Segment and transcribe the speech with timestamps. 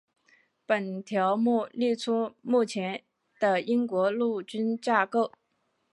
[0.65, 3.03] 本条目列出目前
[3.39, 5.31] 的英国陆军架构。